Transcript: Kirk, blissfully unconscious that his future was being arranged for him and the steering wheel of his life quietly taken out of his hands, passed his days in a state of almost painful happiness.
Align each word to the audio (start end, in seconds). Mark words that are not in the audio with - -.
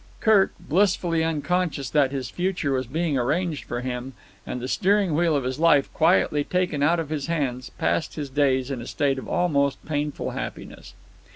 Kirk, 0.19 0.53
blissfully 0.59 1.23
unconscious 1.23 1.87
that 1.91 2.11
his 2.11 2.31
future 2.31 2.71
was 2.71 2.87
being 2.87 3.19
arranged 3.19 3.65
for 3.65 3.81
him 3.81 4.13
and 4.47 4.59
the 4.59 4.67
steering 4.67 5.13
wheel 5.13 5.35
of 5.35 5.43
his 5.43 5.59
life 5.59 5.93
quietly 5.93 6.43
taken 6.43 6.81
out 6.81 6.99
of 6.99 7.09
his 7.09 7.27
hands, 7.27 7.69
passed 7.77 8.15
his 8.15 8.31
days 8.31 8.71
in 8.71 8.81
a 8.81 8.87
state 8.87 9.19
of 9.19 9.27
almost 9.29 9.85
painful 9.85 10.31
happiness. 10.31 10.95